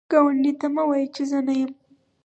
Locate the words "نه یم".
1.47-1.71